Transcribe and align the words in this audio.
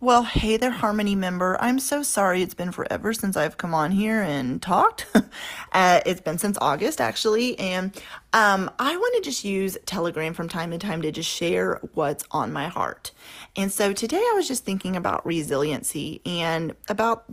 Well, 0.00 0.22
hey 0.22 0.56
there, 0.56 0.70
Harmony 0.70 1.16
member. 1.16 1.56
I'm 1.60 1.80
so 1.80 2.04
sorry 2.04 2.40
it's 2.40 2.54
been 2.54 2.70
forever 2.70 3.12
since 3.12 3.36
I've 3.36 3.56
come 3.56 3.74
on 3.74 3.90
here 3.90 4.22
and 4.22 4.62
talked. 4.62 5.06
uh, 5.72 6.00
it's 6.06 6.20
been 6.20 6.38
since 6.38 6.56
August, 6.60 7.00
actually. 7.00 7.58
And 7.58 7.92
um, 8.32 8.70
I 8.78 8.96
want 8.96 9.16
to 9.16 9.28
just 9.28 9.44
use 9.44 9.76
Telegram 9.86 10.34
from 10.34 10.48
time 10.48 10.70
to 10.70 10.78
time 10.78 11.02
to 11.02 11.10
just 11.10 11.28
share 11.28 11.80
what's 11.94 12.22
on 12.30 12.52
my 12.52 12.68
heart. 12.68 13.10
And 13.56 13.72
so 13.72 13.92
today 13.92 14.18
I 14.18 14.34
was 14.36 14.46
just 14.46 14.64
thinking 14.64 14.94
about 14.94 15.26
resiliency 15.26 16.22
and 16.24 16.76
about 16.88 17.24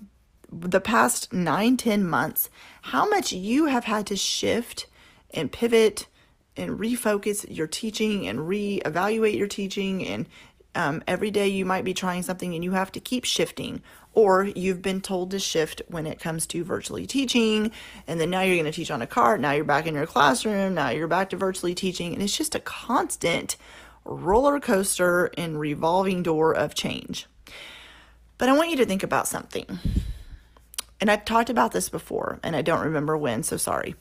the 0.52 0.82
past 0.82 1.32
nine, 1.32 1.78
ten 1.78 2.04
months, 2.04 2.50
how 2.82 3.08
much 3.08 3.32
you 3.32 3.66
have 3.66 3.84
had 3.84 4.08
to 4.08 4.16
shift 4.16 4.88
and 5.36 5.52
pivot 5.52 6.08
and 6.58 6.80
refocus 6.80 7.46
your 7.48 7.68
teaching 7.68 8.28
and 8.28 8.40
reevaluate 8.40 9.38
your 9.38 9.48
teaching 9.48 10.04
and 10.04 10.28
um, 10.76 11.04
every 11.08 11.32
day 11.32 11.48
you 11.48 11.66
might 11.66 11.84
be 11.86 11.94
trying 11.94 12.24
something 12.24 12.54
and 12.54 12.64
you 12.64 12.72
have 12.72 12.92
to 12.94 13.00
keep 13.00 13.26
shifting, 13.26 13.82
or 14.14 14.46
you've 14.46 14.82
been 14.82 15.02
told 15.02 15.32
to 15.32 15.40
shift 15.40 15.82
when 15.88 16.06
it 16.06 16.20
comes 16.20 16.46
to 16.48 16.64
virtually 16.64 17.06
teaching, 17.06 17.72
and 18.08 18.20
then 18.20 18.30
now 18.30 18.42
you're 18.42 18.56
going 18.56 18.66
to 18.66 18.72
teach 18.72 18.92
on 18.92 19.02
a 19.02 19.08
cart, 19.08 19.40
now 19.40 19.52
you're 19.52 19.64
back 19.64 19.88
in 19.88 19.96
your 19.96 20.06
classroom, 20.06 20.74
now 20.74 20.90
you're 20.90 21.08
back 21.08 21.30
to 21.32 21.38
virtually 21.38 21.76
teaching, 21.76 22.14
and 22.14 22.22
it's 22.22 22.38
just 22.38 22.56
a 22.56 22.60
constant 22.60 23.58
roller 24.06 24.60
coaster 24.60 25.32
and 25.38 25.60
revolving 25.60 26.24
door 26.24 26.54
of 26.54 26.76
change. 26.76 27.28
But 28.38 28.50
I 28.50 28.54
want 28.54 28.70
you 28.70 28.78
to 28.78 28.86
think 28.86 29.04
about 29.04 29.28
something. 29.28 29.80
And 31.02 31.12
I've 31.12 31.26
talked 31.26 31.50
about 31.50 31.72
this 31.72 31.90
before, 31.90 32.40
and 32.44 32.56
I 32.56 32.62
don't 32.62 32.86
remember 32.86 33.18
when, 33.18 33.44
so 33.44 33.58
sorry. 33.58 33.96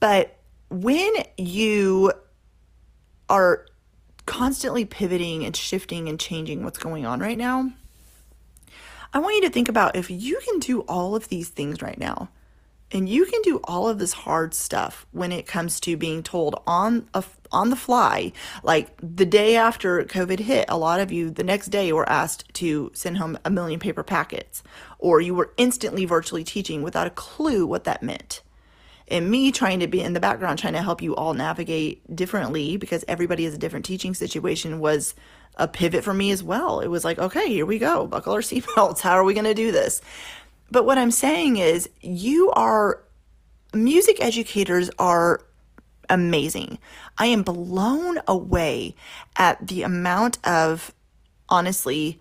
But 0.00 0.36
when 0.68 1.12
you 1.36 2.12
are 3.28 3.66
constantly 4.30 4.84
pivoting 4.84 5.44
and 5.44 5.56
shifting 5.56 6.08
and 6.08 6.20
changing 6.20 6.62
what's 6.62 6.78
going 6.78 7.04
on 7.04 7.18
right 7.18 7.36
now, 7.36 7.68
I 9.12 9.18
want 9.18 9.34
you 9.34 9.40
to 9.42 9.50
think 9.50 9.68
about 9.68 9.96
if 9.96 10.08
you 10.08 10.38
can 10.48 10.60
do 10.60 10.82
all 10.82 11.16
of 11.16 11.28
these 11.28 11.48
things 11.48 11.82
right 11.82 11.98
now, 11.98 12.28
and 12.92 13.08
you 13.08 13.26
can 13.26 13.42
do 13.42 13.58
all 13.64 13.88
of 13.88 13.98
this 13.98 14.12
hard 14.12 14.54
stuff 14.54 15.04
when 15.10 15.32
it 15.32 15.48
comes 15.48 15.80
to 15.80 15.96
being 15.96 16.22
told 16.22 16.62
on 16.64 17.08
a, 17.12 17.24
on 17.50 17.70
the 17.70 17.76
fly 17.76 18.32
like 18.62 18.88
the 19.00 19.26
day 19.26 19.54
after 19.56 20.02
covid 20.04 20.40
hit 20.40 20.64
a 20.68 20.76
lot 20.76 20.98
of 20.98 21.12
you 21.12 21.30
the 21.30 21.44
next 21.44 21.68
day 21.68 21.92
were 21.92 22.08
asked 22.08 22.52
to 22.52 22.90
send 22.92 23.16
home 23.18 23.38
a 23.44 23.50
million 23.50 23.78
paper 23.78 24.02
packets 24.02 24.64
or 24.98 25.20
you 25.20 25.34
were 25.34 25.52
instantly 25.56 26.04
virtually 26.04 26.42
teaching 26.42 26.82
without 26.82 27.06
a 27.06 27.10
clue 27.10 27.64
what 27.64 27.84
that 27.84 28.02
meant 28.02 28.42
and 29.10 29.30
me 29.30 29.52
trying 29.52 29.80
to 29.80 29.86
be 29.86 30.00
in 30.00 30.12
the 30.12 30.20
background 30.20 30.58
trying 30.58 30.74
to 30.74 30.82
help 30.82 31.02
you 31.02 31.14
all 31.16 31.34
navigate 31.34 32.14
differently 32.14 32.76
because 32.76 33.04
everybody 33.08 33.44
has 33.44 33.54
a 33.54 33.58
different 33.58 33.84
teaching 33.84 34.14
situation 34.14 34.80
was 34.80 35.14
a 35.56 35.66
pivot 35.66 36.04
for 36.04 36.14
me 36.14 36.30
as 36.30 36.42
well. 36.42 36.80
It 36.80 36.88
was 36.88 37.04
like, 37.04 37.18
okay, 37.18 37.48
here 37.48 37.66
we 37.66 37.78
go. 37.78 38.06
Buckle 38.06 38.32
our 38.32 38.40
seatbelts. 38.40 39.00
How 39.00 39.12
are 39.12 39.24
we 39.24 39.34
going 39.34 39.44
to 39.44 39.54
do 39.54 39.72
this? 39.72 40.00
But 40.70 40.86
what 40.86 40.98
I'm 40.98 41.10
saying 41.10 41.56
is, 41.56 41.88
you 42.00 42.50
are 42.52 43.02
music 43.74 44.22
educators 44.22 44.90
are 44.98 45.40
amazing. 46.08 46.78
I 47.18 47.26
am 47.26 47.42
blown 47.42 48.18
away 48.26 48.94
at 49.36 49.66
the 49.66 49.82
amount 49.82 50.38
of 50.46 50.94
honestly 51.48 52.20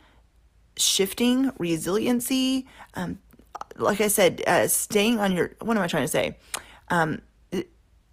shifting 0.78 1.52
resiliency. 1.58 2.68
Um, 2.96 3.20
like 3.76 4.02
I 4.02 4.08
said, 4.08 4.42
uh, 4.48 4.68
staying 4.68 5.20
on 5.20 5.32
your, 5.32 5.52
what 5.62 5.78
am 5.78 5.84
I 5.84 5.88
trying 5.88 6.04
to 6.04 6.08
say? 6.08 6.38
Um, 6.90 7.22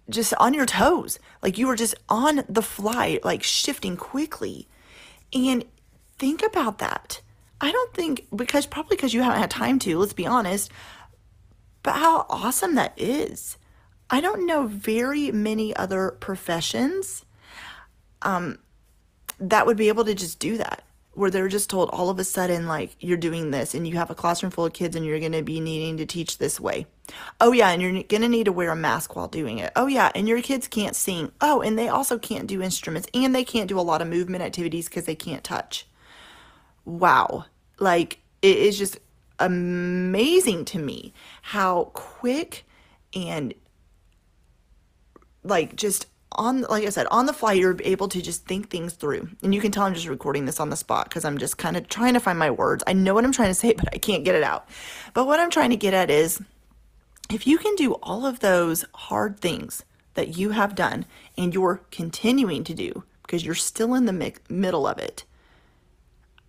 just 0.09 0.33
on 0.35 0.53
your 0.53 0.65
toes. 0.65 1.19
Like 1.41 1.57
you 1.57 1.67
were 1.67 1.75
just 1.75 1.95
on 2.09 2.43
the 2.47 2.61
fly, 2.61 3.19
like 3.23 3.43
shifting 3.43 3.97
quickly. 3.97 4.67
And 5.33 5.65
think 6.17 6.43
about 6.43 6.79
that. 6.79 7.21
I 7.59 7.71
don't 7.71 7.93
think, 7.93 8.27
because 8.35 8.65
probably 8.65 8.95
because 8.95 9.13
you 9.13 9.23
haven't 9.23 9.41
had 9.41 9.51
time 9.51 9.79
to, 9.79 9.97
let's 9.97 10.13
be 10.13 10.27
honest, 10.27 10.71
but 11.83 11.95
how 11.95 12.25
awesome 12.29 12.75
that 12.75 12.93
is. 12.97 13.57
I 14.09 14.21
don't 14.21 14.45
know 14.45 14.67
very 14.67 15.31
many 15.31 15.75
other 15.75 16.11
professions 16.11 17.25
um, 18.21 18.59
that 19.39 19.65
would 19.65 19.77
be 19.77 19.89
able 19.89 20.05
to 20.05 20.13
just 20.13 20.39
do 20.39 20.57
that 20.57 20.83
where 21.17 21.31
they're 21.31 21.47
just 21.47 21.69
told 21.69 21.89
all 21.89 22.11
of 22.11 22.19
a 22.19 22.23
sudden 22.23 22.67
like 22.67 22.95
you're 22.99 23.17
doing 23.17 23.49
this 23.49 23.73
and 23.73 23.87
you 23.87 23.95
have 23.95 24.11
a 24.11 24.15
classroom 24.15 24.51
full 24.51 24.65
of 24.65 24.73
kids 24.73 24.95
and 24.95 25.03
you're 25.03 25.19
going 25.19 25.31
to 25.31 25.41
be 25.41 25.59
needing 25.59 25.97
to 25.97 26.05
teach 26.05 26.37
this 26.37 26.59
way. 26.59 26.85
Oh 27.41 27.51
yeah, 27.51 27.71
and 27.71 27.81
you're 27.81 28.03
going 28.03 28.21
to 28.21 28.29
need 28.29 28.45
to 28.45 28.51
wear 28.51 28.69
a 28.69 28.75
mask 28.75 29.15
while 29.15 29.27
doing 29.27 29.57
it. 29.57 29.71
Oh 29.75 29.87
yeah, 29.87 30.11
and 30.13 30.27
your 30.27 30.43
kids 30.43 30.67
can't 30.67 30.95
sing. 30.95 31.31
Oh, 31.41 31.61
and 31.61 31.77
they 31.77 31.87
also 31.87 32.19
can't 32.19 32.45
do 32.45 32.61
instruments 32.61 33.07
and 33.15 33.33
they 33.33 33.43
can't 33.43 33.67
do 33.67 33.79
a 33.79 33.81
lot 33.81 34.01
of 34.01 34.07
movement 34.07 34.43
activities 34.43 34.87
cuz 34.87 35.05
they 35.05 35.15
can't 35.15 35.43
touch. 35.43 35.87
Wow. 36.85 37.45
Like 37.79 38.19
it 38.43 38.57
is 38.57 38.77
just 38.77 38.99
amazing 39.39 40.65
to 40.65 40.77
me 40.77 41.13
how 41.41 41.85
quick 41.95 42.65
and 43.15 43.55
like 45.43 45.75
just 45.75 46.05
on 46.37 46.61
like 46.61 46.85
I 46.85 46.89
said, 46.89 47.07
on 47.07 47.25
the 47.25 47.33
fly, 47.33 47.53
you're 47.53 47.77
able 47.83 48.07
to 48.09 48.21
just 48.21 48.45
think 48.45 48.69
things 48.69 48.93
through. 48.93 49.29
And 49.41 49.53
you 49.53 49.61
can 49.61 49.71
tell 49.71 49.83
I'm 49.83 49.93
just 49.93 50.07
recording 50.07 50.45
this 50.45 50.59
on 50.59 50.69
the 50.69 50.75
spot 50.75 51.09
because 51.09 51.25
I'm 51.25 51.37
just 51.37 51.57
kind 51.57 51.75
of 51.75 51.87
trying 51.89 52.13
to 52.13 52.19
find 52.19 52.37
my 52.37 52.51
words. 52.51 52.83
I 52.87 52.93
know 52.93 53.13
what 53.13 53.25
I'm 53.25 53.31
trying 53.31 53.49
to 53.49 53.55
say, 53.55 53.73
but 53.77 53.93
I 53.93 53.97
can't 53.97 54.25
get 54.25 54.35
it 54.35 54.43
out. 54.43 54.67
But 55.13 55.25
what 55.25 55.39
I'm 55.39 55.49
trying 55.49 55.71
to 55.71 55.75
get 55.75 55.93
at 55.93 56.09
is 56.09 56.41
if 57.29 57.45
you 57.45 57.57
can 57.57 57.75
do 57.75 57.93
all 57.95 58.25
of 58.25 58.39
those 58.39 58.85
hard 58.93 59.39
things 59.39 59.83
that 60.13 60.37
you 60.37 60.51
have 60.51 60.75
done 60.75 61.05
and 61.37 61.53
you're 61.53 61.81
continuing 61.91 62.63
to 62.63 62.73
do 62.73 63.03
because 63.23 63.45
you're 63.45 63.55
still 63.55 63.93
in 63.93 64.05
the 64.05 64.13
mi- 64.13 64.33
middle 64.49 64.87
of 64.87 64.97
it, 64.97 65.25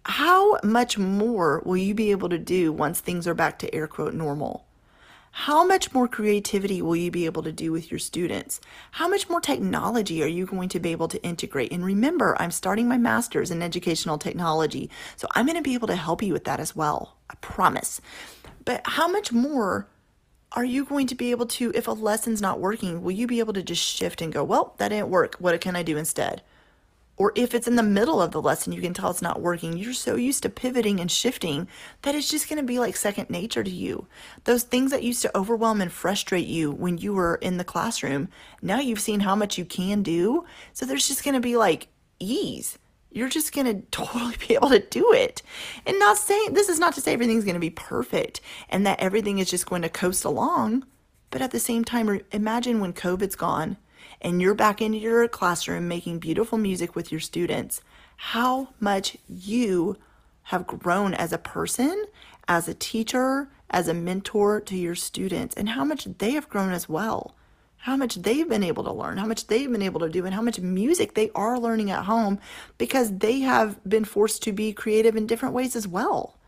how 0.04 0.59
much 0.62 0.97
more 0.97 1.62
will 1.66 1.77
you 1.77 1.94
be 1.94 2.10
able 2.12 2.28
to 2.28 2.38
do 2.38 2.72
once 2.72 3.00
things 3.00 3.27
are 3.27 3.34
back 3.34 3.59
to 3.59 3.75
air 3.75 3.87
quote 3.87 4.15
normal? 4.15 4.67
How 5.43 5.65
much 5.65 5.94
more 5.94 6.09
creativity 6.09 6.82
will 6.82 6.97
you 6.97 7.12
be 7.12 7.25
able 7.25 7.44
to 7.44 7.53
do 7.53 7.71
with 7.71 7.93
your 7.93 8.00
students? 8.00 8.60
How 8.91 9.06
much 9.06 9.31
more 9.31 9.41
technology 9.41 10.21
are 10.21 10.26
you 10.26 10.44
going 10.47 10.69
to 10.71 10.81
be 10.81 10.91
able 10.91 11.06
to 11.06 11.22
integrate? 11.22 11.71
And 11.71 11.84
remember, 11.84 12.37
I'm 12.43 12.50
starting 12.50 12.88
my 12.88 12.99
master's 12.99 13.53
in 13.53 13.62
educational 13.62 14.19
technology, 14.19 14.91
so 15.15 15.28
I'm 15.37 15.47
going 15.47 15.56
to 15.56 15.62
be 15.62 15.75
able 15.75 15.87
to 15.87 15.94
help 15.94 16.25
you 16.25 16.32
with 16.32 16.43
that 16.47 16.59
as 16.59 16.75
well. 16.75 17.15
I 17.31 17.37
promise. 17.37 18.00
But 18.65 18.81
how 18.84 19.06
much 19.06 19.31
more 19.31 19.87
are 20.50 20.65
you 20.65 20.84
going 20.84 21.06
to 21.06 21.15
be 21.15 21.31
able 21.31 21.47
to, 21.47 21.71
if 21.72 21.87
a 21.87 21.93
lesson's 21.93 22.43
not 22.43 22.59
working, 22.59 23.04
will 23.04 23.12
you 23.12 23.28
be 23.28 23.38
able 23.38 23.53
to 23.53 23.62
just 23.62 23.81
shift 23.81 24.21
and 24.21 24.32
go, 24.32 24.43
well, 24.43 24.75
that 24.78 24.88
didn't 24.88 25.09
work. 25.09 25.37
What 25.38 25.60
can 25.60 25.77
I 25.77 25.84
do 25.84 25.97
instead? 25.97 26.43
Or 27.18 27.32
if 27.34 27.52
it's 27.52 27.66
in 27.66 27.74
the 27.74 27.82
middle 27.82 28.22
of 28.22 28.30
the 28.30 28.40
lesson, 28.40 28.72
you 28.72 28.80
can 28.80 28.94
tell 28.94 29.10
it's 29.10 29.20
not 29.20 29.42
working. 29.42 29.76
You're 29.76 29.92
so 29.92 30.14
used 30.14 30.44
to 30.44 30.48
pivoting 30.48 31.00
and 31.00 31.10
shifting 31.10 31.66
that 32.02 32.14
it's 32.14 32.30
just 32.30 32.48
going 32.48 32.58
to 32.60 32.64
be 32.64 32.78
like 32.78 32.96
second 32.96 33.28
nature 33.28 33.64
to 33.64 33.70
you. 33.70 34.06
Those 34.44 34.62
things 34.62 34.92
that 34.92 35.02
used 35.02 35.22
to 35.22 35.36
overwhelm 35.36 35.80
and 35.80 35.92
frustrate 35.92 36.46
you 36.46 36.70
when 36.70 36.96
you 36.96 37.12
were 37.12 37.34
in 37.36 37.58
the 37.58 37.64
classroom, 37.64 38.28
now 38.62 38.78
you've 38.78 39.00
seen 39.00 39.20
how 39.20 39.34
much 39.34 39.58
you 39.58 39.64
can 39.64 40.04
do. 40.04 40.44
So 40.72 40.86
there's 40.86 41.08
just 41.08 41.24
going 41.24 41.34
to 41.34 41.40
be 41.40 41.56
like 41.56 41.88
ease. 42.20 42.78
You're 43.10 43.28
just 43.28 43.52
going 43.52 43.66
to 43.82 43.86
totally 43.90 44.36
be 44.46 44.54
able 44.54 44.70
to 44.70 44.78
do 44.78 45.12
it. 45.12 45.42
And 45.84 45.98
not 45.98 46.18
saying 46.18 46.54
this 46.54 46.68
is 46.68 46.78
not 46.78 46.94
to 46.94 47.00
say 47.00 47.12
everything's 47.12 47.44
going 47.44 47.54
to 47.54 47.60
be 47.60 47.70
perfect 47.70 48.40
and 48.68 48.86
that 48.86 49.00
everything 49.00 49.40
is 49.40 49.50
just 49.50 49.66
going 49.66 49.82
to 49.82 49.88
coast 49.88 50.24
along. 50.24 50.86
But 51.30 51.42
at 51.42 51.50
the 51.50 51.58
same 51.58 51.84
time, 51.84 52.20
imagine 52.30 52.78
when 52.78 52.92
COVID's 52.92 53.36
gone 53.36 53.76
and 54.20 54.41
you're 54.41 54.54
back 54.54 54.81
into 54.81 54.98
your 54.98 55.26
classroom 55.28 55.88
making 55.88 56.19
beautiful 56.19 56.59
music 56.59 56.94
with 56.94 57.10
your 57.10 57.20
students, 57.20 57.81
how 58.16 58.69
much 58.81 59.16
you 59.28 59.97
have 60.44 60.66
grown 60.66 61.14
as 61.14 61.32
a 61.32 61.38
person, 61.38 62.06
as 62.47 62.69
a 62.69 62.75
teacher, 62.75 63.48
as 63.70 63.86
a 63.86 63.94
mentor 63.94 64.60
to 64.62 64.76
your 64.76 64.94
students, 64.94 65.54
and 65.54 65.70
how 65.70 65.84
much 65.84 66.04
they 66.19 66.32
have 66.32 66.48
grown 66.48 66.72
as 66.72 66.88
well. 66.88 67.34
How 67.82 67.97
much 67.97 68.16
they've 68.16 68.48
been 68.48 68.64
able 68.64 68.82
to 68.84 68.92
learn, 68.92 69.19
how 69.19 69.26
much 69.26 69.47
they've 69.47 69.70
been 69.70 69.82
able 69.82 70.00
to 70.00 70.09
do, 70.09 70.25
and 70.25 70.34
how 70.34 70.42
much 70.42 70.59
music 70.59 71.15
they 71.15 71.30
are 71.34 71.60
learning 71.60 71.91
at 71.91 72.06
home 72.06 72.41
because 72.76 73.19
they 73.19 73.41
have 73.41 73.78
been 73.88 74.04
forced 74.04 74.42
to 74.42 74.53
be 74.53 74.72
creative 74.72 75.16
in 75.16 75.26
different 75.26 75.54
ways 75.54 75.76
as 75.76 75.86
well. 75.86 76.38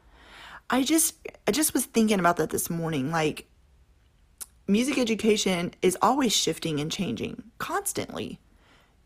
I 0.71 0.83
just 0.83 1.17
I 1.47 1.51
just 1.51 1.75
was 1.75 1.85
thinking 1.85 2.21
about 2.21 2.37
that 2.37 2.51
this 2.51 2.71
morning 2.71 3.11
like 3.11 3.47
music 4.71 4.99
education 4.99 5.73
is 5.83 5.99
always 6.01 6.33
shifting 6.33 6.81
and 6.81 6.91
changing 6.91 7.43
constantly. 7.59 8.39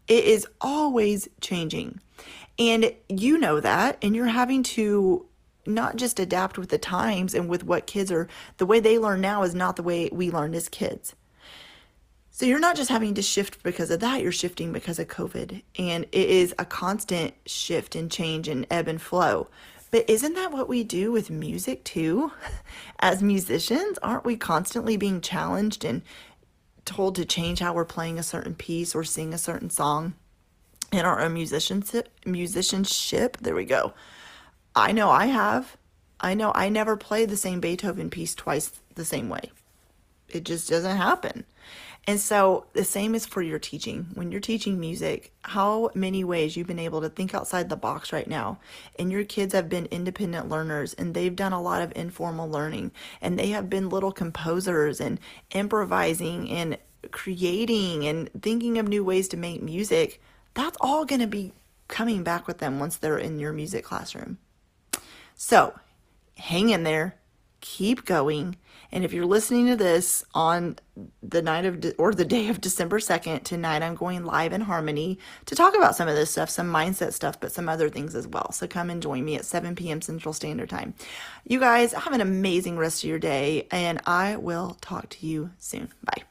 It 0.07 0.25
is 0.25 0.47
always 0.61 1.29
changing. 1.41 2.01
And 2.59 2.95
you 3.09 3.39
know 3.39 3.61
that, 3.61 3.99
and 4.03 4.15
you're 4.15 4.27
having 4.27 4.63
to 4.63 5.27
not 5.67 5.97
just 5.97 6.21
adapt 6.21 6.59
with 6.59 6.69
the 6.69 6.79
times 6.79 7.35
and 7.35 7.49
with 7.49 7.65
what 7.65 7.87
kids 7.87 8.13
are, 8.13 8.29
the 8.59 8.67
way 8.67 8.81
they 8.81 8.99
learn 8.99 9.21
now 9.21 9.43
is 9.43 9.55
not 9.55 9.77
the 9.77 9.83
way 9.83 10.11
we 10.13 10.31
learned 10.31 10.55
as 10.55 10.69
kids. 10.69 11.15
So 12.31 12.45
you're 12.47 12.59
not 12.59 12.77
just 12.77 12.91
having 12.91 13.15
to 13.15 13.23
shift 13.23 13.63
because 13.63 13.91
of 13.91 14.01
that, 14.01 14.21
you're 14.21 14.33
shifting 14.33 14.73
because 14.73 14.99
of 14.99 15.07
COVID. 15.07 15.63
And 15.79 16.05
it 16.11 16.29
is 16.29 16.55
a 16.59 16.65
constant 16.65 17.33
shift 17.47 17.95
and 17.95 18.11
change 18.11 18.49
and 18.49 18.67
ebb 18.71 18.89
and 18.89 19.01
flow. 19.01 19.49
But 19.95 20.11
isn't 20.11 20.35
that 20.35 20.51
what 20.51 20.69
we 20.69 20.83
do 20.83 21.13
with 21.13 21.31
music 21.31 21.85
too? 21.85 22.33
As 22.99 23.23
musicians, 23.23 23.97
aren't 24.03 24.25
we 24.25 24.37
constantly 24.37 24.97
being 24.97 25.21
challenged 25.21 25.85
and 25.85 26.03
told 26.85 27.15
to 27.15 27.25
change 27.25 27.61
how 27.61 27.73
we're 27.73 27.85
playing 27.85 28.19
a 28.19 28.25
certain 28.25 28.57
piece 28.57 28.93
or 28.93 29.05
sing 29.05 29.33
a 29.33 29.39
certain 29.39 29.71
song 29.71 30.15
in 30.91 31.05
our 31.05 31.21
own 31.21 31.35
musicianship? 31.35 32.09
Musicianship, 32.27 33.37
there 33.37 33.55
we 33.55 33.65
go. 33.65 33.95
I 34.75 34.91
know 34.91 35.11
I 35.11 35.27
have. 35.27 35.77
I 36.19 36.35
know 36.35 36.51
I 36.57 36.71
never 36.71 36.97
play 36.97 37.25
the 37.25 37.37
same 37.37 37.61
Beethoven 37.61 38.11
piece 38.11 38.35
twice 38.35 38.73
the 38.97 39.05
same 39.05 39.29
way. 39.29 39.53
It 40.29 40.43
just 40.43 40.69
doesn't 40.69 40.97
happen. 40.97 41.45
And 42.07 42.21
so 42.21 42.67
the 42.75 42.85
same 42.85 43.15
is 43.15 43.25
for 43.25 43.41
your 43.41 43.59
teaching. 43.59 44.09
When 44.15 44.31
you're 44.31 44.41
teaching 44.41 44.79
music, 44.79 45.33
how 45.43 45.91
many 45.95 46.23
ways 46.23 46.55
you've 46.55 46.67
been 46.67 46.79
able 46.79 47.01
to 47.01 47.09
think 47.09 47.35
outside 47.35 47.69
the 47.69 47.77
box 47.77 48.13
right 48.13 48.29
now. 48.29 48.59
And 48.99 49.11
your 49.11 49.25
kids 49.25 49.55
have 49.55 49.71
been 49.71 49.87
independent 49.87 50.51
learners 50.51 50.93
and 50.93 51.15
they've 51.15 51.35
done 51.35 51.55
a 51.55 51.63
lot 51.63 51.81
of 51.81 51.93
informal 51.97 52.49
learning 52.49 52.93
and 53.23 53.39
they 53.39 53.49
have 53.49 53.71
been 53.71 53.89
little 53.89 54.13
composers 54.13 55.01
and 55.01 55.19
improvising 55.53 56.51
and 56.51 56.77
creating 57.11 58.07
and 58.07 58.31
thinking 58.43 58.79
of 58.79 58.89
new 58.89 59.05
ways 59.05 59.29
to 59.29 59.37
make 59.39 59.63
music. 59.63 60.21
That's 60.53 60.77
all 60.81 61.07
going 61.07 61.21
to 61.21 61.27
be 61.27 61.53
coming 61.89 62.23
back 62.23 62.47
with 62.47 62.59
them 62.59 62.79
once 62.79 62.97
they're 62.97 63.19
in 63.19 63.39
your 63.39 63.53
music 63.53 63.85
classroom. 63.85 64.39
So 65.35 65.79
hang 66.37 66.71
in 66.71 66.83
there, 66.83 67.17
keep 67.65 68.05
going. 68.05 68.57
And 68.93 69.05
if 69.05 69.13
you're 69.15 69.25
listening 69.25 69.67
to 69.69 69.77
this 69.77 70.23
on 70.35 70.77
the 71.23 71.41
night 71.41 71.65
of 71.65 71.81
de- 71.81 71.95
or 71.95 72.13
the 72.13 72.25
day 72.25 72.49
of 72.51 72.61
December 72.61 72.99
2nd, 72.99 73.43
tonight 73.43 73.83
I'm 73.83 73.95
going 73.95 74.25
live 74.25 74.53
in 74.53 74.61
Harmony 74.61 75.19
to 75.47 75.57
talk 75.57 75.75
about 75.75 75.97
some 75.97 76.07
of 76.07 76.15
this 76.15 76.31
stuff, 76.31 76.51
some 76.51 76.71
mindset 76.71 77.15
stuff, 77.15 77.41
but 77.41 77.53
some 77.53 77.69
other 77.69 77.89
things 77.89 78.15
as 78.15 78.29
well. 78.29 78.53
So 78.53 78.67
come 78.69 78.91
and 78.91 79.03
join 79.03 79.25
me 79.25 79.37
at 79.37 79.47
7 79.47 79.75
p.m. 79.77 80.03
Central 80.03 80.35
Standard 80.35 80.69
Time. 80.69 80.93
You 81.47 81.59
guys 81.59 81.95
have 81.95 82.13
an 82.13 82.21
amazing 82.21 82.77
rest 82.77 83.03
of 83.03 83.09
your 83.09 83.19
day, 83.19 83.67
and 83.71 84.01
I 84.07 84.37
will 84.37 84.77
talk 84.83 85.09
to 85.09 85.27
you 85.27 85.51
soon. 85.59 85.89
Bye. 86.05 86.24